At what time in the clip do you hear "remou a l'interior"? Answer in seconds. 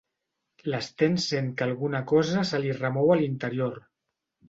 2.83-3.83